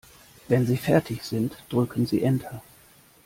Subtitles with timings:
[0.47, 2.63] Wenn Sie fertig sind, drücken Sie Enter.